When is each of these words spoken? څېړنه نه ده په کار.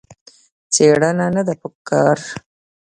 څېړنه 0.73 1.27
نه 1.35 1.41
ده 1.47 1.53
په 1.61 1.67
کار. 1.89 2.17